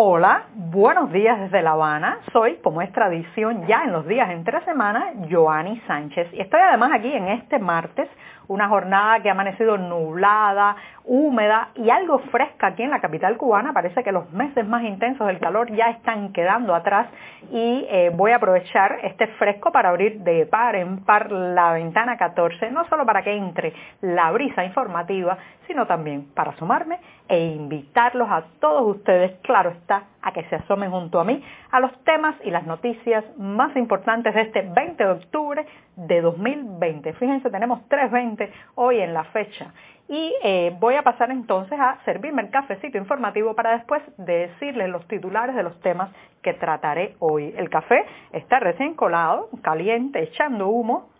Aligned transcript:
Hola, 0.00 0.44
buenos 0.54 1.10
días 1.10 1.40
desde 1.40 1.60
La 1.60 1.72
Habana. 1.72 2.20
Soy, 2.32 2.58
como 2.62 2.82
es 2.82 2.92
tradición 2.92 3.66
ya 3.66 3.82
en 3.82 3.92
los 3.92 4.06
días 4.06 4.30
entre 4.30 4.64
semana, 4.64 5.12
Joanny 5.28 5.82
Sánchez. 5.88 6.32
Y 6.34 6.40
estoy 6.40 6.60
además 6.60 6.92
aquí 6.94 7.12
en 7.12 7.26
este 7.26 7.58
martes, 7.58 8.08
una 8.46 8.68
jornada 8.68 9.20
que 9.20 9.28
ha 9.28 9.32
amanecido 9.32 9.76
nublada, 9.76 10.76
húmeda 11.04 11.70
y 11.74 11.90
algo 11.90 12.20
fresca 12.30 12.68
aquí 12.68 12.84
en 12.84 12.90
la 12.90 13.00
capital 13.00 13.36
cubana. 13.36 13.72
Parece 13.72 14.04
que 14.04 14.12
los 14.12 14.30
meses 14.30 14.68
más 14.68 14.84
intensos 14.84 15.26
del 15.26 15.40
calor 15.40 15.68
ya 15.72 15.90
están 15.90 16.32
quedando 16.32 16.76
atrás 16.76 17.08
y 17.50 17.86
eh, 17.88 18.10
voy 18.14 18.32
a 18.32 18.36
aprovechar 18.36 18.98
este 19.02 19.26
fresco 19.38 19.72
para 19.72 19.90
abrir 19.90 20.20
de 20.20 20.46
par 20.46 20.76
en 20.76 21.04
par 21.04 21.30
la 21.30 21.72
ventana 21.72 22.16
14, 22.16 22.70
no 22.70 22.86
solo 22.88 23.06
para 23.06 23.22
que 23.22 23.34
entre 23.34 23.72
la 24.00 24.30
brisa 24.32 24.64
informativa, 24.64 25.38
sino 25.66 25.86
también 25.86 26.28
para 26.34 26.56
sumarme 26.56 26.98
e 27.28 27.38
invitarlos 27.38 28.28
a 28.30 28.44
todos 28.60 28.96
ustedes, 28.96 29.38
claro 29.42 29.70
está, 29.70 30.04
a 30.22 30.32
que 30.32 30.44
se 30.44 30.56
asomen 30.56 30.90
junto 30.90 31.20
a 31.20 31.24
mí 31.24 31.42
a 31.70 31.80
los 31.80 31.92
temas 32.04 32.34
y 32.44 32.50
las 32.50 32.66
noticias 32.66 33.24
más 33.36 33.76
importantes 33.76 34.34
de 34.34 34.42
este 34.42 34.62
20 34.62 35.04
de 35.04 35.10
octubre 35.10 35.66
de 35.96 36.20
2020. 36.20 37.12
Fíjense, 37.14 37.50
tenemos 37.50 37.80
3.20 37.88 38.50
hoy 38.76 39.00
en 39.00 39.12
la 39.12 39.24
fecha 39.24 39.72
y 40.08 40.34
eh, 40.42 40.74
voy 40.80 40.94
a 40.94 41.02
pasar 41.02 41.30
entonces 41.30 41.78
a 41.78 41.98
servirme 42.04 42.42
el 42.42 42.50
cafecito 42.50 42.96
informativo 42.96 43.54
para 43.54 43.72
después 43.72 44.02
decirles 44.16 44.88
los 44.88 45.06
titulares 45.06 45.54
de 45.54 45.62
los 45.62 45.78
temas 45.80 46.10
que 46.42 46.54
trataré 46.54 47.14
hoy. 47.18 47.54
El 47.56 47.68
café 47.68 48.06
está 48.32 48.58
recién 48.58 48.94
colado, 48.94 49.50
caliente, 49.62 50.22
echando 50.22 50.68
humo, 50.68 51.10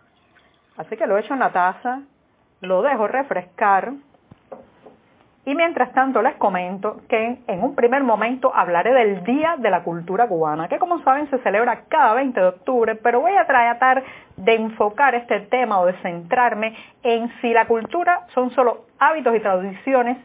así 0.75 0.97
que 0.97 1.05
lo 1.05 1.17
echo 1.19 1.33
en 1.33 1.39
la 1.39 1.51
taza, 1.51 2.01
lo 2.61 2.81
dejo 2.81 3.07
refrescar 3.07 3.93
y 5.49 5.55
mientras 5.55 5.91
tanto 5.93 6.21
les 6.21 6.35
comento 6.35 7.01
que 7.09 7.39
en 7.47 7.63
un 7.63 7.73
primer 7.73 8.03
momento 8.03 8.51
hablaré 8.53 8.93
del 8.93 9.23
Día 9.23 9.55
de 9.57 9.71
la 9.71 9.81
Cultura 9.81 10.27
Cubana, 10.27 10.67
que 10.67 10.77
como 10.77 11.01
saben 11.01 11.27
se 11.31 11.39
celebra 11.39 11.85
cada 11.87 12.13
20 12.13 12.39
de 12.39 12.45
octubre, 12.45 12.93
pero 12.93 13.21
voy 13.21 13.31
a 13.35 13.47
tratar 13.47 14.03
de 14.37 14.53
enfocar 14.53 15.15
este 15.15 15.39
tema 15.39 15.79
o 15.79 15.87
de 15.87 15.93
centrarme 16.03 16.75
en 17.01 17.31
si 17.41 17.51
la 17.51 17.65
cultura 17.65 18.27
son 18.35 18.51
solo 18.51 18.85
hábitos 18.99 19.35
y 19.35 19.39
tradiciones 19.39 20.17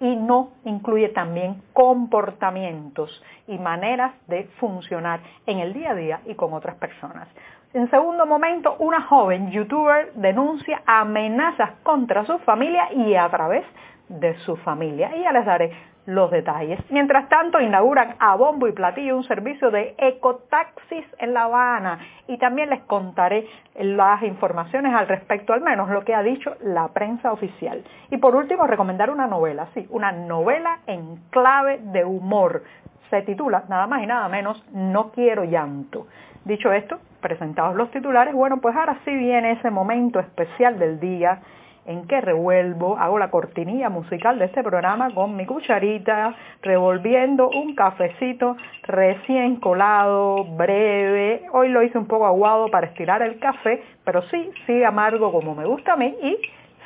y 0.00 0.16
no 0.16 0.48
incluye 0.64 1.10
también 1.10 1.62
comportamientos 1.72 3.22
y 3.46 3.58
maneras 3.58 4.12
de 4.26 4.42
funcionar 4.58 5.20
en 5.46 5.60
el 5.60 5.72
día 5.72 5.92
a 5.92 5.94
día 5.94 6.20
y 6.26 6.34
con 6.34 6.52
otras 6.52 6.74
personas. 6.78 7.28
En 7.74 7.88
segundo 7.90 8.26
momento, 8.26 8.74
una 8.80 9.02
joven 9.02 9.52
youtuber 9.52 10.12
denuncia 10.14 10.82
amenazas 10.84 11.70
contra 11.84 12.24
su 12.24 12.38
familia 12.40 12.92
y 12.92 13.14
a 13.14 13.28
través 13.28 13.64
de 14.08 14.34
su 14.40 14.56
familia. 14.56 15.14
Y 15.16 15.22
ya 15.22 15.32
les 15.32 15.44
daré 15.44 15.72
los 16.06 16.30
detalles. 16.30 16.78
Mientras 16.90 17.28
tanto, 17.28 17.60
inauguran 17.60 18.16
a 18.18 18.36
bombo 18.36 18.68
y 18.68 18.72
platillo 18.72 19.16
un 19.16 19.24
servicio 19.24 19.70
de 19.70 19.94
ecotaxis 19.98 21.04
en 21.18 21.32
La 21.32 21.44
Habana 21.44 21.98
y 22.28 22.36
también 22.38 22.70
les 22.70 22.82
contaré 22.82 23.46
las 23.74 24.22
informaciones 24.22 24.94
al 24.94 25.08
respecto, 25.08 25.52
al 25.52 25.62
menos 25.62 25.88
lo 25.88 26.04
que 26.04 26.14
ha 26.14 26.22
dicho 26.22 26.56
la 26.62 26.88
prensa 26.88 27.32
oficial. 27.32 27.82
Y 28.10 28.18
por 28.18 28.36
último, 28.36 28.66
recomendar 28.66 29.10
una 29.10 29.26
novela, 29.26 29.68
sí, 29.74 29.86
una 29.90 30.12
novela 30.12 30.80
en 30.86 31.16
clave 31.30 31.78
de 31.78 32.04
humor. 32.04 32.62
Se 33.10 33.22
titula 33.22 33.64
nada 33.68 33.86
más 33.86 34.02
y 34.02 34.06
nada 34.06 34.28
menos 34.28 34.62
No 34.72 35.10
quiero 35.10 35.44
llanto. 35.44 36.06
Dicho 36.44 36.72
esto, 36.72 36.98
presentados 37.20 37.74
los 37.74 37.90
titulares, 37.90 38.34
bueno, 38.34 38.60
pues 38.60 38.76
ahora 38.76 38.98
sí 39.04 39.14
viene 39.14 39.52
ese 39.52 39.70
momento 39.70 40.20
especial 40.20 40.78
del 40.78 41.00
día 41.00 41.40
en 41.86 42.06
que 42.06 42.20
revuelvo, 42.20 42.96
hago 42.96 43.18
la 43.18 43.30
cortinilla 43.30 43.90
musical 43.90 44.38
de 44.38 44.46
este 44.46 44.62
programa 44.62 45.10
con 45.14 45.36
mi 45.36 45.44
cucharita, 45.46 46.34
revolviendo 46.62 47.50
un 47.50 47.74
cafecito 47.74 48.56
recién 48.82 49.56
colado, 49.56 50.44
breve. 50.44 51.42
Hoy 51.52 51.68
lo 51.68 51.82
hice 51.82 51.98
un 51.98 52.06
poco 52.06 52.26
aguado 52.26 52.68
para 52.68 52.86
estirar 52.86 53.22
el 53.22 53.38
café, 53.38 53.82
pero 54.04 54.22
sí, 54.28 54.50
sí 54.66 54.82
amargo 54.82 55.30
como 55.32 55.54
me 55.54 55.66
gusta 55.66 55.92
a 55.92 55.96
mí 55.96 56.16
y 56.22 56.38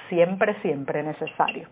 siempre, 0.08 0.54
siempre 0.62 1.02
necesario. 1.02 1.68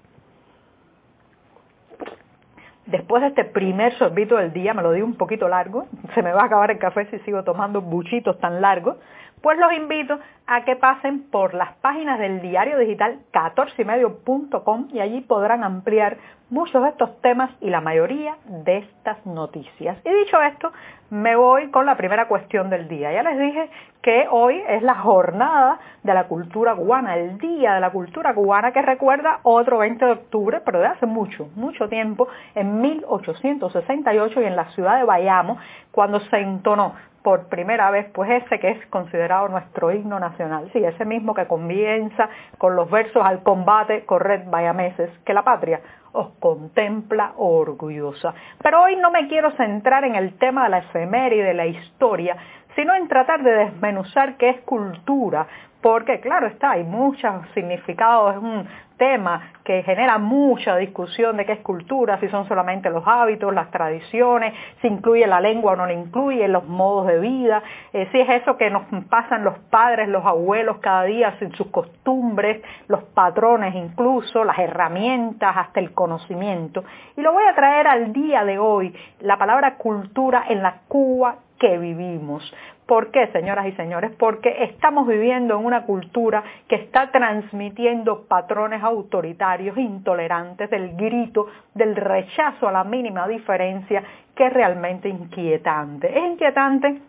Después 2.87 3.20
de 3.22 3.28
este 3.28 3.44
primer 3.44 3.94
sorbito 3.98 4.37
del 4.37 4.53
día, 4.53 4.72
me 4.72 4.82
lo 4.82 4.93
di 4.93 5.03
un 5.03 5.16
poquito 5.16 5.48
largo, 5.48 5.87
se 6.14 6.22
me 6.22 6.32
va 6.32 6.43
a 6.43 6.47
acabar 6.47 6.70
el 6.70 6.78
café 6.78 7.06
si 7.06 7.19
sigo 7.20 7.43
tomando 7.43 7.81
buchitos 7.81 8.38
tan 8.38 8.60
largos, 8.60 8.97
pues 9.43 9.58
los 9.58 9.72
invito 9.72 10.19
a 10.46 10.64
que 10.64 10.76
pasen 10.76 11.28
por 11.30 11.54
las 11.54 11.74
páginas 11.76 12.18
del 12.18 12.40
diario 12.40 12.78
digital 12.78 13.18
14ymedio.com 13.32 14.88
y 14.92 15.00
allí 15.00 15.20
podrán 15.22 15.64
ampliar 15.64 16.18
muchos 16.50 16.82
de 16.82 16.90
estos 16.90 17.20
temas 17.20 17.50
y 17.60 17.70
la 17.70 17.80
mayoría 17.80 18.36
de 18.44 18.78
estas 18.78 19.24
noticias. 19.26 19.98
Y 20.04 20.10
dicho 20.10 20.40
esto, 20.40 20.72
me 21.10 21.34
voy 21.34 21.70
con 21.70 21.86
la 21.86 21.96
primera 21.96 22.28
cuestión 22.28 22.70
del 22.70 22.86
día. 22.86 23.12
Ya 23.12 23.24
les 23.24 23.38
dije 23.38 23.70
que 24.02 24.26
hoy 24.30 24.62
es 24.68 24.82
la 24.82 24.94
jornada 24.94 25.80
de 26.04 26.14
la 26.14 26.28
cultura 26.28 26.76
cubana, 26.76 27.16
el 27.16 27.38
día 27.38 27.74
de 27.74 27.80
la 27.80 27.90
cultura 27.90 28.32
cubana 28.34 28.72
que 28.72 28.82
recuerda 28.82 29.40
otro 29.42 29.78
20 29.78 30.04
de 30.04 30.12
octubre, 30.12 30.60
pero 30.64 30.78
de 30.78 30.86
hace 30.86 31.06
mucho, 31.06 31.48
mucho 31.56 31.88
tiempo, 31.88 32.28
en 32.54 32.80
1868 32.80 34.40
y 34.40 34.44
en 34.44 34.54
la 34.54 34.66
ciudad 34.70 34.98
de 34.98 35.04
Bayamo, 35.04 35.58
cuando 35.90 36.20
se 36.20 36.38
entonó 36.38 36.94
por 37.26 37.48
primera 37.48 37.90
vez, 37.90 38.06
pues 38.14 38.30
ese 38.30 38.60
que 38.60 38.70
es 38.70 38.86
considerado 38.86 39.48
nuestro 39.48 39.90
himno 39.90 40.20
nacional, 40.20 40.35
sí, 40.72 40.84
ese 40.84 41.04
mismo 41.04 41.34
que 41.34 41.47
comienza 41.47 42.28
con 42.58 42.76
los 42.76 42.91
versos 42.91 43.24
al 43.24 43.42
combate, 43.42 44.04
corred 44.04 44.48
vayameses, 44.48 45.10
que 45.24 45.34
la 45.34 45.42
patria 45.42 45.80
os 46.12 46.30
contempla 46.41 47.32
orgullosa. 47.36 48.34
Pero 48.62 48.82
hoy 48.82 48.96
no 48.96 49.10
me 49.10 49.28
quiero 49.28 49.50
centrar 49.52 50.04
en 50.04 50.14
el 50.14 50.38
tema 50.38 50.64
de 50.64 50.70
la 50.70 50.78
efeméride, 50.78 51.44
de 51.44 51.54
la 51.54 51.66
historia, 51.66 52.36
sino 52.76 52.94
en 52.94 53.09
tratar 53.09 53.42
de 53.42 53.50
desmenuzar 53.50 54.37
qué 54.37 54.50
es 54.50 54.60
cultura, 54.60 55.47
porque 55.81 56.20
claro 56.20 56.47
está, 56.47 56.72
hay 56.72 56.84
muchos 56.84 57.32
significados, 57.54 58.37
es 58.37 58.42
un 58.42 58.66
tema 58.97 59.53
que 59.62 59.82
genera 59.82 60.19
mucha 60.19 60.76
discusión 60.76 61.37
de 61.37 61.44
qué 61.44 61.53
es 61.53 61.60
cultura, 61.60 62.19
si 62.19 62.28
son 62.28 62.48
solamente 62.48 62.91
los 62.91 63.06
hábitos, 63.06 63.53
las 63.53 63.70
tradiciones, 63.70 64.54
si 64.81 64.88
incluye 64.88 65.26
la 65.26 65.41
lengua 65.41 65.72
o 65.72 65.76
no 65.76 65.87
la 65.87 65.92
incluye, 65.92 66.48
los 66.48 66.66
modos 66.66 67.06
de 67.06 67.20
vida, 67.20 67.62
eh, 67.92 68.09
si 68.10 68.20
es 68.20 68.28
eso 68.42 68.56
que 68.56 68.70
nos 68.70 68.82
pasan 69.08 69.44
los 69.44 69.58
padres, 69.70 70.08
los 70.08 70.25
abuelos 70.25 70.78
cada 70.78 71.04
día, 71.04 71.37
sin 71.38 71.53
sus 71.53 71.69
costumbres, 71.69 72.62
los 72.88 73.03
patrones 73.04 73.75
incluso, 73.75 74.44
las 74.44 74.58
herramientas, 74.58 75.56
hasta 75.56 75.81
el 75.81 75.93
conocimiento. 75.93 76.84
Y 77.16 77.20
lo 77.20 77.32
voy 77.32 77.44
a 77.44 77.54
traer 77.54 77.87
al 77.87 78.12
día 78.12 78.44
de 78.44 78.58
hoy, 78.58 78.94
la 79.20 79.37
palabra 79.37 79.76
cultura 79.76 80.44
en 80.48 80.62
la 80.62 80.81
Cuba 80.88 81.37
que 81.59 81.78
vivimos. 81.78 82.43
¿Por 82.87 83.11
qué, 83.11 83.27
señoras 83.33 83.67
y 83.67 83.72
señores? 83.72 84.12
Porque 84.17 84.65
estamos 84.65 85.09
viviendo 85.09 85.59
en 85.59 85.65
una 85.65 85.84
cultura 85.84 86.44
que 86.69 86.77
está 86.77 87.11
transmitiendo 87.11 88.27
patrones 88.28 88.83
autoritarios, 88.83 89.77
intolerantes, 89.77 90.71
del 90.71 90.94
grito, 90.97 91.47
del 91.75 91.97
rechazo 91.97 92.69
a 92.69 92.73
la 92.73 92.85
mínima 92.85 93.26
diferencia, 93.26 94.05
que 94.37 94.47
es 94.47 94.53
realmente 94.53 95.08
inquietante. 95.08 96.17
Es 96.17 96.25
inquietante 96.32 97.00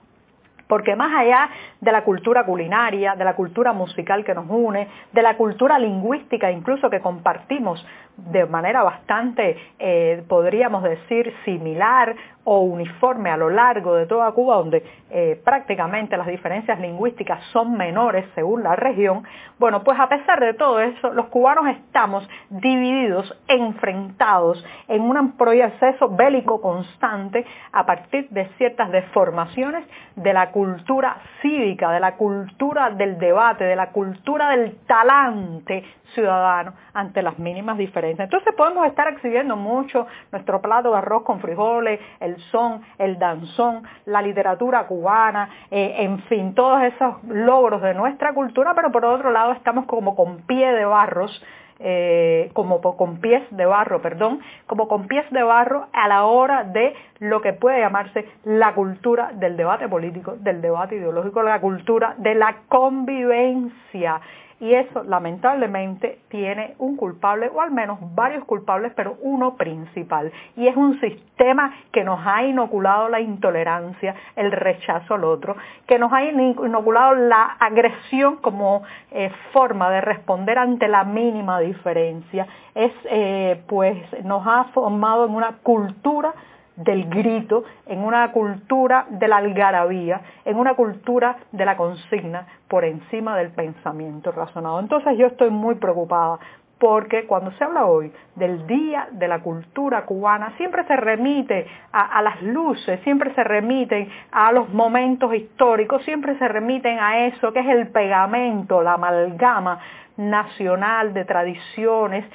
porque 0.67 0.95
más 0.95 1.13
allá 1.15 1.49
de 1.81 1.91
la 1.91 2.03
cultura 2.03 2.45
culinaria, 2.45 3.15
de 3.15 3.23
la 3.23 3.35
cultura 3.35 3.73
musical 3.73 4.23
que 4.23 4.33
nos 4.33 4.45
une, 4.49 4.87
de 5.13 5.21
la 5.21 5.37
cultura 5.37 5.79
lingüística 5.79 6.51
incluso 6.51 6.89
que 6.89 6.99
compartimos 6.99 7.85
de 8.17 8.45
manera 8.47 8.81
bastante, 8.81 9.57
eh, 9.77 10.23
podríamos 10.27 10.81
decir, 10.83 11.33
similar 11.45 12.15
o 12.43 12.61
uniforme 12.61 13.29
a 13.29 13.37
lo 13.37 13.49
largo 13.49 13.95
de 13.95 14.07
toda 14.07 14.31
Cuba, 14.31 14.55
donde 14.55 14.83
eh, 15.11 15.39
prácticamente 15.43 16.17
las 16.17 16.27
diferencias 16.27 16.79
lingüísticas 16.79 17.43
son 17.51 17.77
menores 17.77 18.25
según 18.35 18.63
la 18.63 18.75
región, 18.75 19.23
bueno, 19.59 19.83
pues 19.83 19.99
a 19.99 20.07
pesar 20.09 20.39
de 20.39 20.53
todo 20.53 20.79
eso, 20.79 21.11
los 21.13 21.27
cubanos 21.27 21.67
estamos 21.67 22.27
divididos, 22.49 23.37
enfrentados 23.47 24.65
en 24.87 25.01
un 25.01 25.37
proceso 25.37 26.09
bélico 26.09 26.61
constante 26.61 27.45
a 27.71 27.85
partir 27.85 28.29
de 28.29 28.45
ciertas 28.57 28.91
deformaciones 28.91 29.85
de 30.15 30.33
la 30.33 30.51
cultura 30.57 31.17
cívica, 31.43 31.91
de 31.91 31.99
la 31.99 32.15
cultura 32.15 32.89
del 32.89 33.19
debate, 33.19 33.63
de 33.63 33.75
la 33.75 33.91
cultura 33.91 34.49
del 34.49 34.75
talante 34.87 35.83
ciudadano 36.15 36.73
ante 36.95 37.21
las 37.21 37.37
mínimas 37.37 37.77
diferencias. 37.77 38.25
Entonces 38.25 38.55
podemos 38.55 38.87
estar 38.87 39.07
exhibiendo 39.07 39.55
mucho 39.55 40.07
nuestro 40.31 40.59
plato 40.59 40.89
de 40.89 40.97
arroz 40.97 41.21
con 41.21 41.41
frijoles, 41.41 41.99
el 42.19 42.37
son, 42.51 42.81
el 42.97 43.19
danzón, 43.19 43.83
la 44.07 44.23
literatura 44.23 44.87
cubana, 44.87 45.47
eh, 45.69 45.97
en 45.99 46.17
fin, 46.23 46.55
todos 46.55 46.81
esos 46.81 47.23
logros 47.25 47.83
de 47.83 47.93
nuestra 47.93 48.33
cultura, 48.33 48.73
pero 48.73 48.91
por 48.91 49.05
otro 49.05 49.29
lado 49.29 49.51
estamos 49.51 49.85
como 49.85 50.15
con 50.15 50.37
pie 50.47 50.71
de 50.71 50.85
barros 50.85 51.39
eh, 51.79 52.49
como 52.53 52.81
con 52.81 53.17
pies 53.17 53.43
de 53.51 53.65
barro, 53.65 54.01
perdón, 54.01 54.39
como 54.65 54.87
con 54.87 55.07
pies 55.07 55.29
de 55.31 55.43
barro 55.43 55.87
a 55.93 56.07
la 56.07 56.25
hora 56.25 56.63
de 56.63 56.93
lo 57.19 57.41
que 57.41 57.53
puede 57.53 57.79
llamarse 57.79 58.25
la 58.43 58.73
cultura 58.73 59.31
del 59.33 59.57
debate 59.57 59.87
político, 59.87 60.35
del 60.39 60.61
debate 60.61 60.95
ideológico, 60.95 61.43
la 61.43 61.61
cultura 61.61 62.15
de 62.17 62.35
la 62.35 62.57
convivencia 62.67 64.21
y 64.59 64.73
eso 64.73 65.03
lamentablemente 65.03 66.19
tiene 66.29 66.75
un 66.79 66.97
culpable 66.97 67.49
o 67.53 67.61
al 67.61 67.71
menos 67.71 67.99
varios 68.15 68.43
culpables, 68.45 68.91
pero 68.95 69.17
uno 69.21 69.55
principal. 69.55 70.31
Y 70.55 70.67
es 70.67 70.75
un 70.75 70.99
sistema 70.99 71.73
que 71.91 72.03
nos 72.03 72.19
ha 72.25 72.43
inoculado 72.43 73.07
la 73.09 73.19
intolerancia, 73.19 74.15
el 74.35 74.51
rechazo 74.51 75.13
al 75.13 75.23
otro, 75.23 75.55
que 75.85 75.99
nos 75.99 76.11
ha 76.11 76.23
inoculado 76.23 77.15
la 77.15 77.43
agresión 77.59 78.37
como 78.37 78.81
eh, 79.11 79.31
forma 79.53 79.91
de 79.91 80.01
responder 80.01 80.57
ante 80.57 80.87
la 80.87 81.03
mínima 81.03 81.59
diferencia. 81.59 82.47
Es, 82.73 82.91
eh, 83.05 83.63
pues, 83.67 83.97
nos 84.23 84.45
ha 84.47 84.65
formado 84.73 85.25
en 85.25 85.35
una 85.35 85.57
cultura 85.61 86.33
del 86.77 87.09
grito, 87.09 87.63
en 87.87 87.99
una 87.99 88.31
cultura 88.31 89.07
de 89.09 89.27
la 89.27 89.37
algarabía, 89.37 90.21
en 90.45 90.57
una 90.57 90.75
cultura 90.75 91.37
de 91.51 91.65
la 91.65 91.75
consigna 91.75 92.47
por 92.67 92.85
encima 92.85 93.35
del 93.35 93.49
pensamiento 93.49 94.31
razonado. 94.31 94.79
Entonces 94.79 95.17
yo 95.17 95.27
estoy 95.27 95.49
muy 95.49 95.75
preocupada 95.75 96.39
porque 96.79 97.25
cuando 97.25 97.51
se 97.53 97.63
habla 97.63 97.87
hoy 97.87 98.11
del 98.35 98.67
Día 98.67 99.07
de 99.11 99.27
la 99.27 99.39
Cultura 99.39 100.05
Cubana, 100.05 100.53
siempre 100.57 100.85
se 100.85 100.95
remite 100.95 101.65
a, 101.91 102.19
a, 102.19 102.21
las 102.21 102.41
luces, 102.43 102.99
siempre 103.01 103.33
se 103.33 103.43
remiten 103.43 104.09
a 104.31 104.51
los 104.51 104.69
momentos 104.69 105.33
históricos, 105.33 106.03
siempre 106.03 106.37
se 106.37 106.47
remiten 106.47 106.99
a 106.99 107.25
eso 107.25 107.51
que 107.51 107.61
es 107.61 107.67
el 107.67 107.87
pegamento, 107.87 108.83
la 108.83 108.93
amalgama 108.93 109.79
nacional 110.17 111.13
de 111.13 111.25
tradiciones 111.25 112.25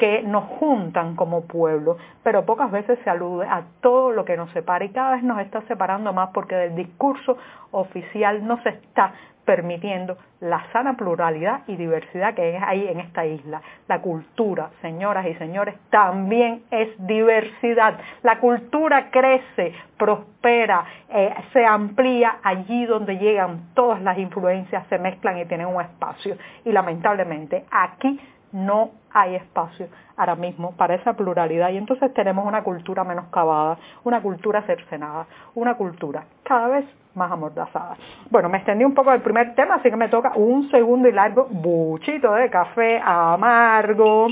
que 0.00 0.22
nos 0.22 0.44
juntan 0.58 1.14
como 1.14 1.42
pueblo, 1.42 1.98
pero 2.22 2.46
pocas 2.46 2.70
veces 2.70 2.98
se 3.04 3.10
alude 3.10 3.46
a 3.46 3.64
todo 3.82 4.12
lo 4.12 4.24
que 4.24 4.34
nos 4.34 4.50
separa 4.52 4.82
y 4.82 4.88
cada 4.88 5.10
vez 5.10 5.22
nos 5.22 5.38
está 5.40 5.60
separando 5.68 6.14
más 6.14 6.30
porque 6.32 6.54
del 6.54 6.74
discurso 6.74 7.36
oficial 7.70 8.46
no 8.46 8.62
se 8.62 8.70
está 8.70 9.12
permitiendo 9.44 10.16
la 10.40 10.64
sana 10.72 10.96
pluralidad 10.96 11.64
y 11.66 11.76
diversidad 11.76 12.32
que 12.32 12.56
hay 12.56 12.88
en 12.88 13.00
esta 13.00 13.26
isla. 13.26 13.60
La 13.88 14.00
cultura, 14.00 14.70
señoras 14.80 15.26
y 15.26 15.34
señores, 15.34 15.74
también 15.90 16.62
es 16.70 16.88
diversidad. 17.06 17.98
La 18.22 18.38
cultura 18.38 19.10
crece, 19.10 19.74
prospera, 19.98 20.82
eh, 21.10 21.34
se 21.52 21.66
amplía 21.66 22.38
allí 22.42 22.86
donde 22.86 23.18
llegan 23.18 23.74
todas 23.74 24.00
las 24.00 24.16
influencias, 24.16 24.86
se 24.88 24.98
mezclan 24.98 25.36
y 25.36 25.44
tienen 25.44 25.66
un 25.66 25.82
espacio. 25.82 26.38
Y 26.64 26.72
lamentablemente 26.72 27.66
aquí 27.70 28.18
no 28.52 28.90
hay 29.12 29.36
espacio 29.36 29.88
ahora 30.16 30.34
mismo 30.34 30.72
para 30.72 30.94
esa 30.94 31.14
pluralidad 31.14 31.70
y 31.70 31.76
entonces 31.76 32.12
tenemos 32.14 32.46
una 32.46 32.62
cultura 32.62 33.04
menoscabada, 33.04 33.78
una 34.04 34.20
cultura 34.20 34.62
cercenada, 34.62 35.26
una 35.54 35.74
cultura 35.74 36.24
cada 36.44 36.68
vez 36.68 36.84
más 37.14 37.30
amordazada. 37.32 37.96
Bueno, 38.30 38.48
me 38.48 38.58
extendí 38.58 38.84
un 38.84 38.94
poco 38.94 39.10
del 39.10 39.22
primer 39.22 39.54
tema, 39.54 39.76
así 39.76 39.90
que 39.90 39.96
me 39.96 40.08
toca 40.08 40.32
un 40.36 40.70
segundo 40.70 41.08
y 41.08 41.12
largo 41.12 41.46
buchito 41.50 42.32
de 42.34 42.50
café 42.50 43.00
amargo. 43.02 44.28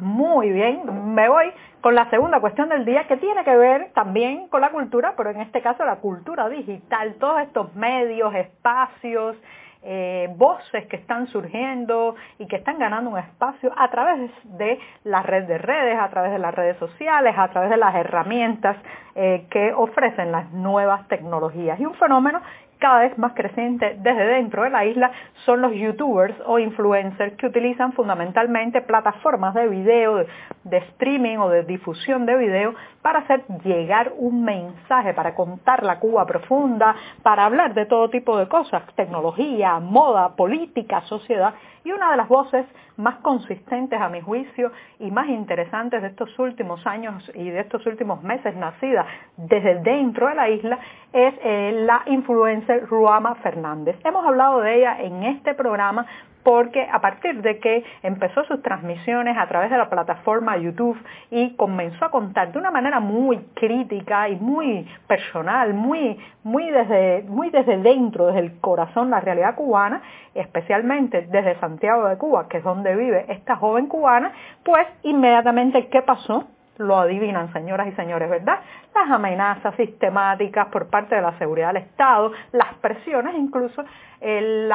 Muy 0.00 0.50
bien, 0.50 1.14
me 1.14 1.28
voy 1.28 1.52
con 1.82 1.94
la 1.94 2.08
segunda 2.10 2.40
cuestión 2.40 2.70
del 2.70 2.84
día 2.84 3.06
que 3.06 3.18
tiene 3.18 3.44
que 3.44 3.54
ver 3.54 3.92
también 3.92 4.48
con 4.48 4.60
la 4.60 4.70
cultura, 4.70 5.14
pero 5.16 5.30
en 5.30 5.40
este 5.40 5.60
caso 5.60 5.84
la 5.84 5.96
cultura 5.96 6.48
digital, 6.48 7.14
todos 7.20 7.42
estos 7.42 7.74
medios, 7.74 8.34
espacios, 8.34 9.36
eh, 9.82 10.28
voces 10.36 10.86
que 10.86 10.96
están 10.96 11.26
surgiendo 11.28 12.14
y 12.38 12.46
que 12.46 12.56
están 12.56 12.78
ganando 12.78 13.10
un 13.10 13.18
espacio 13.18 13.72
a 13.76 13.90
través 13.90 14.30
de 14.44 14.78
la 15.04 15.22
red 15.22 15.44
de 15.44 15.58
redes, 15.58 15.98
a 15.98 16.08
través 16.10 16.32
de 16.32 16.38
las 16.38 16.54
redes 16.54 16.76
sociales, 16.78 17.34
a 17.36 17.48
través 17.48 17.70
de 17.70 17.78
las 17.78 17.94
herramientas 17.94 18.76
eh, 19.14 19.46
que 19.50 19.72
ofrecen 19.72 20.32
las 20.32 20.50
nuevas 20.52 21.08
tecnologías. 21.08 21.80
Y 21.80 21.86
un 21.86 21.94
fenómeno 21.94 22.42
cada 22.80 23.00
vez 23.00 23.16
más 23.18 23.32
creciente 23.34 23.96
desde 24.00 24.24
dentro 24.24 24.64
de 24.64 24.70
la 24.70 24.84
isla 24.84 25.12
son 25.44 25.60
los 25.60 25.72
youtubers 25.72 26.34
o 26.46 26.58
influencers 26.58 27.36
que 27.36 27.46
utilizan 27.46 27.92
fundamentalmente 27.92 28.80
plataformas 28.80 29.54
de 29.54 29.68
video, 29.68 30.24
de, 30.64 30.78
streaming 30.78 31.36
o 31.36 31.50
de 31.50 31.62
difusión 31.62 32.26
de 32.26 32.36
video 32.36 32.74
para 33.02 33.20
hacer 33.20 33.44
llegar 33.64 34.12
un 34.16 34.44
mensaje, 34.44 35.14
para 35.14 35.34
contar 35.34 35.84
la 35.84 36.00
Cuba 36.00 36.26
profunda, 36.26 36.96
para 37.22 37.44
hablar 37.44 37.74
de 37.74 37.86
todo 37.86 38.08
tipo 38.08 38.36
de 38.38 38.48
cosas, 38.48 38.82
tecnología, 38.96 39.78
moda, 39.78 40.34
política, 40.34 41.02
sociedad. 41.02 41.54
Y 41.84 41.92
una 41.92 42.10
de 42.10 42.16
las 42.16 42.28
voces 42.28 42.66
más 42.96 43.16
consistentes 43.16 44.00
a 44.00 44.08
mi 44.08 44.20
juicio 44.20 44.70
y 44.98 45.10
más 45.10 45.28
interesantes 45.28 46.02
de 46.02 46.08
estos 46.08 46.38
últimos 46.38 46.86
años 46.86 47.30
y 47.34 47.48
de 47.48 47.60
estos 47.60 47.84
últimos 47.86 48.22
meses 48.22 48.54
nacida 48.54 49.06
desde 49.36 49.80
dentro 49.80 50.28
de 50.28 50.34
la 50.34 50.48
isla 50.50 50.78
es 51.12 51.34
eh, 51.42 51.72
la 51.86 52.02
influencer 52.06 52.86
Ruama 52.86 53.34
Fernández. 53.36 53.96
Hemos 54.04 54.26
hablado 54.26 54.60
de 54.60 54.76
ella 54.76 55.00
en 55.00 55.22
este 55.22 55.54
programa 55.54 56.06
porque 56.42 56.86
a 56.90 57.00
partir 57.00 57.42
de 57.42 57.58
que 57.58 57.84
empezó 58.02 58.44
sus 58.44 58.62
transmisiones 58.62 59.36
a 59.36 59.46
través 59.48 59.70
de 59.70 59.78
la 59.78 59.90
plataforma 59.90 60.56
YouTube 60.56 60.98
y 61.30 61.54
comenzó 61.56 62.04
a 62.04 62.10
contar 62.10 62.52
de 62.52 62.58
una 62.58 62.70
manera 62.70 63.00
muy 63.00 63.38
crítica 63.54 64.28
y 64.28 64.36
muy 64.36 64.86
personal, 65.06 65.74
muy, 65.74 66.18
muy, 66.42 66.70
desde, 66.70 67.22
muy 67.28 67.50
desde 67.50 67.78
dentro, 67.78 68.26
desde 68.26 68.40
el 68.40 68.60
corazón, 68.60 69.10
la 69.10 69.20
realidad 69.20 69.54
cubana, 69.54 70.02
especialmente 70.34 71.26
desde 71.30 71.58
Santiago 71.60 72.08
de 72.08 72.18
Cuba, 72.18 72.48
que 72.48 72.58
es 72.58 72.64
donde 72.64 72.94
vive 72.96 73.26
esta 73.28 73.56
joven 73.56 73.86
cubana, 73.86 74.32
pues 74.64 74.86
inmediatamente, 75.02 75.88
¿qué 75.88 76.02
pasó? 76.02 76.46
Lo 76.80 76.98
adivinan, 76.98 77.52
señoras 77.52 77.88
y 77.88 77.92
señores, 77.92 78.30
¿verdad? 78.30 78.58
Las 78.94 79.10
amenazas 79.10 79.74
sistemáticas 79.76 80.68
por 80.68 80.88
parte 80.88 81.14
de 81.14 81.22
la 81.22 81.38
seguridad 81.38 81.74
del 81.74 81.82
Estado, 81.82 82.32
las 82.52 82.74
presiones 82.80 83.34
incluso 83.36 83.84
eh, 84.22 84.68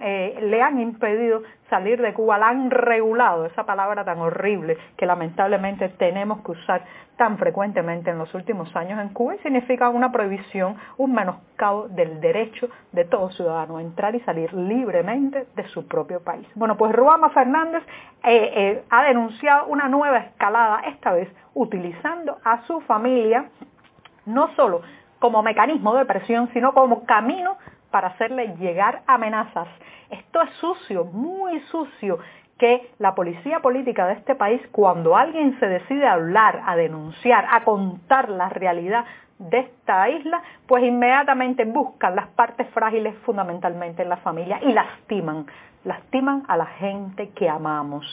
eh, 0.00 0.38
le 0.42 0.62
han 0.62 0.80
impedido 0.80 1.42
salir 1.68 2.00
de 2.00 2.14
Cuba, 2.14 2.38
la 2.38 2.48
han 2.48 2.70
regulado, 2.70 3.46
esa 3.46 3.64
palabra 3.64 4.04
tan 4.04 4.18
horrible 4.18 4.78
que 4.96 5.06
lamentablemente 5.06 5.88
tenemos 5.90 6.42
que 6.42 6.52
usar 6.52 6.82
tan 7.16 7.36
frecuentemente 7.36 8.10
en 8.10 8.18
los 8.18 8.32
últimos 8.34 8.74
años 8.74 9.00
en 9.00 9.08
Cuba 9.10 9.34
y 9.34 9.38
significa 9.38 9.88
una 9.88 10.10
prohibición, 10.10 10.76
un 10.96 11.12
menoscabo 11.12 11.88
del 11.88 12.20
derecho 12.20 12.68
de 12.92 13.04
todo 13.04 13.30
ciudadano 13.30 13.76
a 13.76 13.82
entrar 13.82 14.14
y 14.14 14.20
salir 14.20 14.52
libremente 14.54 15.46
de 15.54 15.68
su 15.68 15.86
propio 15.86 16.22
país. 16.22 16.46
Bueno, 16.54 16.76
pues 16.76 16.92
Ruama 16.92 17.30
Fernández 17.30 17.82
eh, 18.24 18.82
ha 18.88 19.02
denunciado 19.04 19.66
una 19.66 19.88
nueva 19.88 20.18
escalada, 20.18 20.80
esta 20.86 21.12
vez 21.12 21.28
utilizando 21.58 22.38
a 22.44 22.64
su 22.66 22.80
familia 22.82 23.50
no 24.26 24.54
solo 24.54 24.82
como 25.18 25.42
mecanismo 25.42 25.94
de 25.94 26.04
presión, 26.04 26.48
sino 26.52 26.72
como 26.72 27.04
camino 27.04 27.56
para 27.90 28.08
hacerle 28.08 28.54
llegar 28.58 29.02
amenazas. 29.06 29.66
Esto 30.08 30.40
es 30.42 30.50
sucio, 30.60 31.04
muy 31.04 31.58
sucio, 31.62 32.18
que 32.58 32.92
la 32.98 33.14
policía 33.14 33.60
política 33.60 34.06
de 34.06 34.14
este 34.14 34.36
país, 34.36 34.60
cuando 34.70 35.16
alguien 35.16 35.58
se 35.58 35.66
decide 35.66 36.06
a 36.06 36.14
hablar, 36.14 36.62
a 36.64 36.76
denunciar, 36.76 37.46
a 37.50 37.64
contar 37.64 38.28
la 38.28 38.48
realidad 38.48 39.04
de 39.38 39.58
esta 39.60 40.08
isla, 40.08 40.42
pues 40.66 40.82
inmediatamente 40.84 41.64
buscan 41.64 42.16
las 42.16 42.28
partes 42.28 42.68
frágiles 42.70 43.14
fundamentalmente 43.24 44.02
en 44.02 44.08
la 44.08 44.16
familia 44.18 44.58
y 44.62 44.72
lastiman, 44.72 45.46
lastiman 45.84 46.44
a 46.48 46.56
la 46.56 46.66
gente 46.66 47.30
que 47.30 47.48
amamos. 47.48 48.04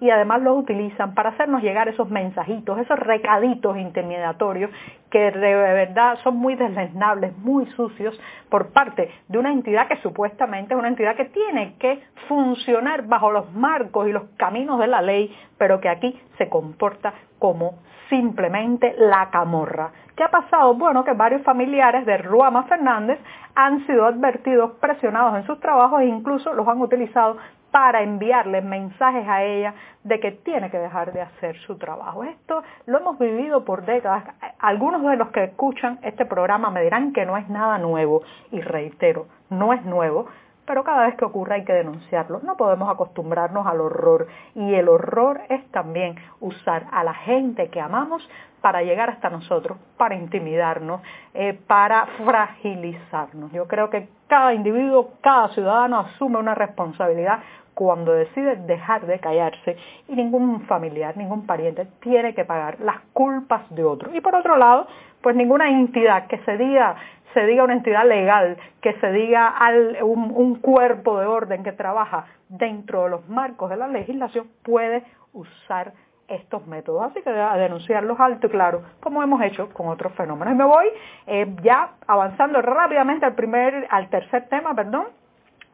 Y 0.00 0.10
además 0.10 0.42
lo 0.42 0.56
utilizan 0.56 1.14
para 1.14 1.30
hacernos 1.30 1.62
llegar 1.62 1.88
esos 1.88 2.10
mensajitos, 2.10 2.76
esos 2.80 2.98
recaditos 2.98 3.76
intimidatorios 3.76 4.72
que 5.08 5.30
de 5.30 5.54
verdad 5.54 6.18
son 6.24 6.38
muy 6.38 6.56
desleznables, 6.56 7.36
muy 7.38 7.66
sucios 7.76 8.20
por 8.48 8.72
parte 8.72 9.08
de 9.28 9.38
una 9.38 9.52
entidad 9.52 9.86
que 9.86 9.98
supuestamente 9.98 10.74
es 10.74 10.78
una 10.78 10.88
entidad 10.88 11.14
que 11.14 11.26
tiene 11.26 11.76
que 11.78 12.02
funcionar 12.26 13.06
bajo 13.06 13.30
los 13.30 13.52
marcos 13.52 14.08
y 14.08 14.12
los 14.12 14.24
caminos 14.36 14.80
de 14.80 14.88
la 14.88 15.02
ley, 15.02 15.32
pero 15.56 15.80
que 15.80 15.88
aquí 15.88 16.20
se 16.36 16.48
comporta 16.48 17.14
como 17.42 17.74
simplemente 18.08 18.94
la 18.96 19.28
camorra. 19.30 19.90
¿Qué 20.14 20.22
ha 20.22 20.30
pasado? 20.30 20.74
Bueno, 20.74 21.02
que 21.02 21.12
varios 21.12 21.42
familiares 21.42 22.06
de 22.06 22.16
Ruama 22.18 22.62
Fernández 22.68 23.18
han 23.56 23.84
sido 23.84 24.06
advertidos, 24.06 24.74
presionados 24.80 25.34
en 25.34 25.44
sus 25.44 25.58
trabajos 25.58 26.02
e 26.02 26.06
incluso 26.06 26.52
los 26.52 26.68
han 26.68 26.80
utilizado 26.80 27.38
para 27.72 28.02
enviarle 28.02 28.60
mensajes 28.60 29.26
a 29.26 29.42
ella 29.42 29.74
de 30.04 30.20
que 30.20 30.30
tiene 30.30 30.70
que 30.70 30.78
dejar 30.78 31.12
de 31.12 31.22
hacer 31.22 31.56
su 31.66 31.78
trabajo. 31.78 32.22
Esto 32.22 32.62
lo 32.86 33.00
hemos 33.00 33.18
vivido 33.18 33.64
por 33.64 33.84
décadas. 33.84 34.22
Algunos 34.60 35.02
de 35.02 35.16
los 35.16 35.30
que 35.30 35.42
escuchan 35.42 35.98
este 36.02 36.24
programa 36.26 36.70
me 36.70 36.82
dirán 36.84 37.12
que 37.12 37.26
no 37.26 37.36
es 37.36 37.48
nada 37.48 37.78
nuevo 37.78 38.22
y 38.52 38.60
reitero, 38.60 39.26
no 39.50 39.72
es 39.72 39.84
nuevo, 39.84 40.28
pero 40.66 40.84
cada 40.84 41.06
vez 41.06 41.16
que 41.16 41.24
ocurre 41.24 41.56
hay 41.56 41.64
que 41.64 41.72
denunciarlo. 41.72 42.40
No 42.42 42.56
podemos 42.56 42.88
acostumbrarnos 42.90 43.66
al 43.66 43.80
horror 43.80 44.28
y 44.54 44.74
el 44.74 44.88
horror 44.88 45.40
es 45.48 45.64
también 45.70 46.16
usar 46.40 46.86
a 46.92 47.04
la 47.04 47.14
gente 47.14 47.68
que 47.68 47.80
amamos 47.80 48.28
para 48.60 48.82
llegar 48.82 49.10
hasta 49.10 49.28
nosotros, 49.28 49.76
para 49.96 50.14
intimidarnos, 50.14 51.02
eh, 51.34 51.58
para 51.66 52.06
fragilizarnos. 52.24 53.50
Yo 53.52 53.66
creo 53.66 53.90
que 53.90 54.08
cada 54.28 54.54
individuo, 54.54 55.10
cada 55.20 55.48
ciudadano 55.48 55.98
asume 55.98 56.38
una 56.38 56.54
responsabilidad 56.54 57.40
cuando 57.74 58.12
decide 58.12 58.56
dejar 58.56 59.06
de 59.06 59.18
callarse 59.18 59.76
y 60.08 60.14
ningún 60.14 60.62
familiar, 60.66 61.16
ningún 61.16 61.46
pariente 61.46 61.86
tiene 62.00 62.34
que 62.34 62.44
pagar 62.44 62.78
las 62.80 63.00
culpas 63.12 63.62
de 63.70 63.84
otro. 63.84 64.14
Y 64.14 64.20
por 64.20 64.34
otro 64.34 64.56
lado, 64.56 64.86
pues 65.22 65.36
ninguna 65.36 65.70
entidad 65.70 66.26
que 66.26 66.38
se 66.38 66.56
diga 66.56 66.96
se 67.32 67.46
diga 67.46 67.64
una 67.64 67.74
entidad 67.74 68.06
legal, 68.06 68.56
que 68.80 68.94
se 69.00 69.10
diga 69.12 69.54
un, 70.02 70.56
cuerpo 70.56 71.18
de 71.18 71.26
orden 71.26 71.62
que 71.62 71.72
trabaja 71.72 72.26
dentro 72.48 73.04
de 73.04 73.10
los 73.10 73.28
marcos 73.28 73.70
de 73.70 73.76
la 73.76 73.88
legislación 73.88 74.48
puede 74.62 75.02
usar 75.32 75.92
estos 76.28 76.66
métodos. 76.66 77.10
Así 77.10 77.22
que 77.22 77.30
denunciarlos 77.30 78.18
alto 78.20 78.46
y 78.46 78.50
claro, 78.50 78.82
como 79.00 79.22
hemos 79.22 79.42
hecho 79.42 79.70
con 79.72 79.88
otros 79.88 80.12
fenómenos. 80.14 80.54
Y 80.54 80.56
me 80.56 80.64
voy 80.64 80.86
eh, 81.26 81.54
ya 81.62 81.92
avanzando 82.06 82.60
rápidamente 82.62 83.26
al 83.26 83.34
primer, 83.34 83.86
al 83.90 84.08
tercer 84.08 84.48
tema, 84.48 84.74
perdón. 84.74 85.06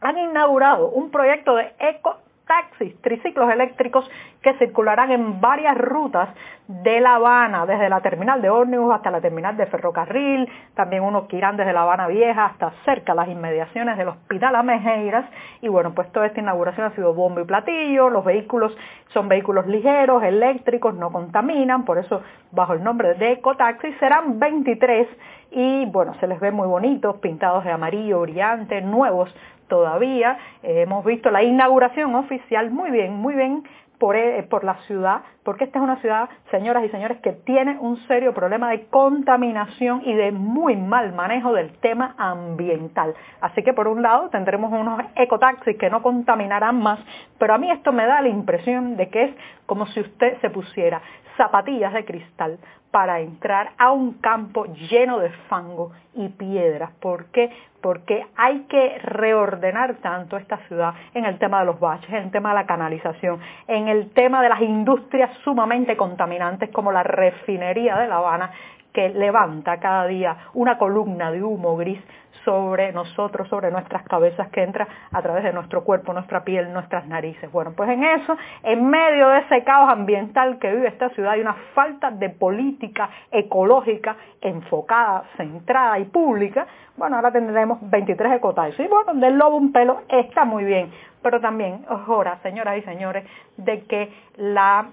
Han 0.01 0.17
inaugurado 0.17 0.91
un 0.91 1.11
proyecto 1.11 1.57
de 1.57 1.73
eco 1.81 2.19
taxis, 2.49 3.01
triciclos 3.01 3.49
eléctricos 3.53 4.11
que 4.43 4.55
circularán 4.55 5.13
en 5.13 5.41
varias 5.41 5.79
rutas 5.79 6.31
de 6.67 7.01
La 7.01 7.15
Habana, 7.15 7.65
desde 7.65 7.89
la 7.89 8.01
terminal 8.01 8.43
de 8.43 8.51
ómnibus 8.51 8.93
hasta 8.93 9.11
la 9.11 9.21
terminal 9.21 9.57
de 9.57 9.67
ferrocarril, 9.67 10.49
también 10.75 11.03
unos 11.03 11.29
que 11.29 11.37
irán 11.37 11.57
desde 11.57 11.73
La 11.73 11.83
Habana 11.83 12.09
Vieja 12.09 12.47
hasta 12.47 12.73
cerca 12.85 13.15
las 13.15 13.29
inmediaciones 13.29 13.97
del 13.97 14.09
Hospital 14.09 14.57
Amejeiras, 14.57 15.27
y 15.63 15.69
bueno, 15.69 15.95
pues 15.95 16.11
toda 16.13 16.27
esta 16.27 16.41
inauguración 16.41 16.87
ha 16.87 16.95
sido 16.95 17.15
bombo 17.15 17.41
y 17.41 17.45
platillo, 17.45 18.11
los 18.11 18.25
vehículos 18.25 18.77
son 19.15 19.29
vehículos 19.29 19.67
ligeros, 19.67 20.23
eléctricos, 20.23 20.95
no 20.95 21.11
contaminan, 21.11 21.85
por 21.85 21.99
eso 21.99 22.23
bajo 22.51 22.73
el 22.73 22.83
nombre 22.83 23.15
de 23.15 23.33
Ecotaxi 23.33 23.93
serán 23.95 24.39
23 24.39 25.09
y 25.51 25.87
bueno, 25.87 26.15
se 26.21 26.27
les 26.27 26.41
ve 26.41 26.51
muy 26.51 26.67
bonitos, 26.67 27.17
pintados 27.19 27.65
de 27.65 27.71
amarillo 27.71 28.21
brillante, 28.21 28.83
nuevos 28.83 29.35
todavía. 29.69 30.39
Eh, 30.63 30.83
hemos 30.83 31.05
visto 31.05 31.31
la 31.31 31.43
inauguración 31.43 32.15
oficial, 32.15 32.71
muy 32.71 32.91
bien, 32.91 33.15
muy 33.15 33.35
bien 33.35 33.65
por, 33.99 34.17
eh, 34.17 34.43
por, 34.49 34.65
la 34.65 34.77
ciudad, 34.87 35.23
porque 35.43 35.65
esta 35.65 35.79
es 35.79 35.83
una 35.83 36.01
ciudad, 36.01 36.29
señoras 36.51 36.85
y 36.85 36.89
señores, 36.89 37.19
que 37.21 37.33
tiene 37.33 37.79
un 37.81 37.97
serio 38.07 38.33
problema 38.33 38.71
de 38.71 38.87
contaminación 38.87 40.03
y 40.05 40.15
de 40.15 40.31
muy 40.31 40.77
mal 40.77 41.13
manejo 41.13 41.53
del 41.53 41.73
tema 41.79 42.15
ambiental. 42.17 43.15
Así 43.41 43.63
que 43.63 43.73
por 43.73 43.89
un 43.89 44.03
lado 44.03 44.29
tendremos 44.31 44.73
unos 44.73 45.01
ecotaxis 45.17 45.77
que 45.77 45.91
no 45.91 46.03
contaminarán 46.03 46.81
más, 46.81 47.01
pero 47.39 47.55
a 47.55 47.59
mí 47.59 47.71
esto 47.71 47.93
me 47.93 48.07
da 48.07 48.21
la 48.23 48.29
impresión 48.29 48.97
de 48.97 49.09
que 49.09 49.25
es 49.25 49.31
como 49.67 49.87
si 49.87 50.01
usted 50.01 50.41
se 50.41 50.51
pusiera 50.51 51.03
zapatillas 51.39 51.95
de 51.95 52.05
cristal 52.05 52.59
para 52.91 53.21
entrar 53.21 53.71
a 53.79 53.93
un 53.93 54.15
campo 54.15 54.67
lleno 54.91 55.19
de 55.21 55.31
fango 55.49 55.93
y 56.15 56.29
piedras. 56.29 56.91
¿Por 57.01 57.27
qué? 57.27 57.51
Porque 57.81 58.27
hay 58.37 58.61
que 58.69 58.99
reordenar 58.99 59.95
tanto 59.97 60.37
esta 60.37 60.59
ciudad 60.69 60.95
en 61.15 61.25
el 61.25 61.39
tema 61.39 61.61
de 61.61 61.67
los 61.67 61.81
baches, 61.81 62.11
en 62.11 62.25
el 62.25 62.31
tema 62.31 62.51
de 62.51 62.57
la 62.57 62.67
canalización, 62.67 63.41
en 63.67 63.89
el 63.89 64.11
tema 64.11 64.43
de 64.43 64.49
las 64.49 64.61
industrias 64.61 65.31
sumamente 65.45 65.97
contaminantes 65.97 66.71
como 66.71 66.93
la 66.93 67.03
refinería 67.03 67.97
de 67.97 68.09
La 68.09 68.17
Habana, 68.17 68.51
que 68.93 69.11
levanta 69.11 69.79
cada 69.79 70.07
día 70.07 70.37
una 70.55 70.77
columna 70.77 71.31
de 71.31 71.43
humo 71.43 71.77
gris 71.77 72.01
sobre 72.45 72.93
nosotros, 72.93 73.49
sobre 73.49 73.71
nuestras 73.71 74.03
cabezas 74.05 74.49
que 74.51 74.63
entra 74.63 74.87
a 75.13 75.23
través 75.23 75.45
de 75.45 75.53
nuestro 75.53 75.85
cuerpo, 75.85 76.13
nuestra 76.13 76.45
piel, 76.45 76.73
nuestras 76.73 77.07
narices. 77.07 77.51
Bueno, 77.51 77.73
pues 77.77 77.91
en 77.91 78.05
eso, 78.05 78.37
en 78.63 78.89
medio 78.89 79.29
de 79.29 79.39
ese 79.41 79.65
caos 79.65 79.91
ambiental 79.91 80.59
que 80.59 80.71
vive 80.71 80.89
esta 80.89 81.11
ciudad, 81.11 81.33
hay 81.33 81.41
una 81.41 81.55
falta 81.75 82.11
de 82.11 82.31
política 82.31 83.09
ecológica 83.31 84.17
enfocada, 84.41 85.25
centrada 85.37 85.99
y 85.99 86.05
pública. 86.05 86.67
Bueno, 86.97 87.17
ahora 87.17 87.31
tendremos 87.33 87.79
23 87.83 88.33
ecotaxis. 88.33 88.81
Y 88.81 88.89
bueno, 88.89 89.15
del 89.15 89.37
lobo 89.37 89.57
un 89.57 89.73
pelo 89.73 90.03
está 90.09 90.45
muy 90.45 90.65
bien, 90.65 90.91
pero 91.23 91.41
también 91.41 91.85
es 91.89 92.43
señoras 92.43 92.79
y 92.79 92.83
señores, 92.83 93.25
de 93.57 93.85
que 93.85 94.13
las 94.37 94.87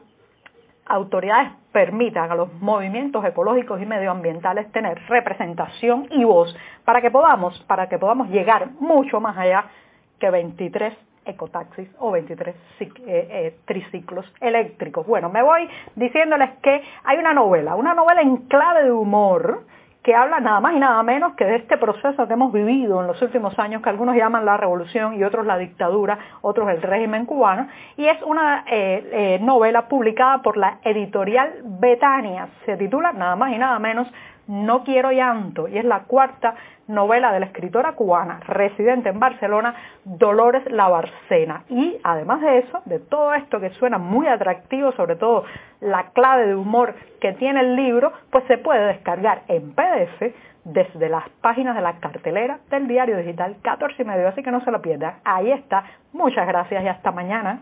autoridades 0.85 1.51
permitan 1.71 2.31
a 2.31 2.35
los 2.35 2.53
movimientos 2.61 3.23
ecológicos 3.25 3.81
y 3.81 3.85
medioambientales 3.85 4.71
tener 4.71 5.01
representación 5.07 6.07
y 6.11 6.23
voz 6.23 6.55
para 6.83 7.01
que 7.01 7.11
podamos, 7.11 7.59
para 7.67 7.89
que 7.89 7.97
podamos 7.97 8.29
llegar 8.29 8.69
mucho 8.79 9.19
más 9.19 9.37
allá 9.37 9.65
que 10.19 10.29
23 10.29 10.93
ecotaxis 11.25 11.89
o 11.99 12.11
23 12.11 12.55
eh, 12.55 12.89
eh, 13.07 13.57
triciclos 13.65 14.31
eléctricos. 14.39 15.05
Bueno, 15.07 15.29
me 15.29 15.41
voy 15.41 15.67
diciéndoles 15.95 16.51
que 16.61 16.81
hay 17.03 17.17
una 17.17 17.33
novela, 17.33 17.75
una 17.75 17.93
novela 17.93 18.21
en 18.21 18.37
clave 18.47 18.83
de 18.83 18.91
humor, 18.91 19.63
que 20.05 20.13
habla 20.13 20.39
nada 20.39 20.59
más 20.59 20.75
y 20.75 20.79
nada 20.79 21.01
menos 21.01 21.33
que 21.33 21.45
de 21.45 21.55
este 21.55 21.77
proceso 21.77 22.27
que 22.27 22.33
hemos 22.33 22.53
vivido 22.53 23.01
en 23.01 23.07
los 23.07 23.19
últimos 23.23 23.57
años, 23.57 23.81
que 23.81 23.89
algunos 23.89 24.15
llaman 24.15 24.45
la 24.45 24.55
revolución 24.55 25.15
y 25.15 25.23
otros 25.23 25.47
la 25.47 25.57
dictadura, 25.57 26.19
otros 26.41 26.69
el 26.69 26.79
régimen 26.83 27.25
cubano, 27.25 27.67
y 27.97 28.05
es 28.05 28.21
una 28.21 28.65
eh, 28.69 29.09
eh, 29.11 29.39
novela 29.41 29.87
publicada 29.87 30.43
por 30.43 30.57
la 30.57 30.77
editorial 30.83 31.55
Betania, 31.63 32.49
se 32.67 32.77
titula 32.77 33.13
nada 33.13 33.35
más 33.35 33.51
y 33.51 33.57
nada 33.57 33.79
menos 33.79 34.07
no 34.47 34.83
quiero 34.83 35.11
llanto 35.11 35.67
y 35.67 35.77
es 35.77 35.85
la 35.85 36.03
cuarta 36.03 36.55
novela 36.87 37.31
de 37.31 37.39
la 37.39 37.47
escritora 37.47 37.93
cubana 37.93 38.39
residente 38.47 39.09
en 39.09 39.19
Barcelona, 39.19 39.75
Dolores 40.03 40.63
Labarcena. 40.71 41.63
Y 41.69 41.97
además 42.03 42.41
de 42.41 42.59
eso, 42.59 42.81
de 42.85 42.99
todo 42.99 43.33
esto 43.33 43.59
que 43.59 43.71
suena 43.71 43.97
muy 43.97 44.27
atractivo, 44.27 44.91
sobre 44.93 45.15
todo 45.15 45.45
la 45.81 46.11
clave 46.11 46.47
de 46.47 46.55
humor 46.55 46.95
que 47.19 47.33
tiene 47.33 47.61
el 47.61 47.75
libro, 47.75 48.13
pues 48.31 48.43
se 48.45 48.57
puede 48.57 48.85
descargar 48.85 49.41
en 49.47 49.73
PDF 49.73 50.33
desde 50.63 51.09
las 51.09 51.29
páginas 51.41 51.75
de 51.75 51.81
la 51.81 51.99
cartelera 51.99 52.59
del 52.69 52.87
diario 52.87 53.17
digital 53.17 53.57
14 53.61 54.01
y 54.01 54.05
medio, 54.05 54.27
así 54.27 54.41
que 54.43 54.51
no 54.51 54.63
se 54.63 54.71
lo 54.71 54.81
pierdan. 54.81 55.15
Ahí 55.23 55.51
está. 55.51 55.85
Muchas 56.11 56.47
gracias 56.47 56.83
y 56.83 56.87
hasta 56.87 57.11
mañana. 57.11 57.61